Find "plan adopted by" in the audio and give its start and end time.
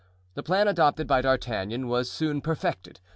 0.41-1.21